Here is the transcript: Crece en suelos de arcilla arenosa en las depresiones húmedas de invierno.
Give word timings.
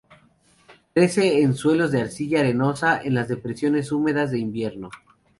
Crece 0.95 1.43
en 1.43 1.53
suelos 1.53 1.91
de 1.91 2.01
arcilla 2.01 2.39
arenosa 2.39 2.99
en 3.03 3.13
las 3.13 3.27
depresiones 3.27 3.91
húmedas 3.91 4.31
de 4.31 4.39
invierno. 4.39 4.89